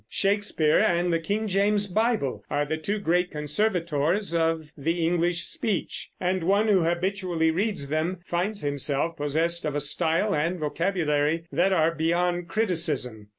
Shakespeare 0.09 0.79
and 0.79 1.13
the 1.13 1.19
King 1.19 1.47
James 1.47 1.85
Bible 1.85 2.43
are 2.49 2.65
the 2.65 2.75
two 2.77 2.97
great 2.97 3.29
conservators 3.29 4.33
of 4.33 4.67
the 4.75 5.05
English 5.05 5.43
speech; 5.45 6.09
and 6.19 6.41
one 6.43 6.67
who 6.69 6.81
habitually 6.81 7.51
reads 7.51 7.87
them 7.87 8.17
finds 8.25 8.61
himself 8.61 9.15
possessed 9.17 9.63
of 9.63 9.75
a 9.75 9.79
style 9.79 10.33
and 10.33 10.57
vocabulary 10.59 11.45
that 11.51 11.71
are 11.71 11.93
beyond 11.93 12.47
criticism. 12.47 13.29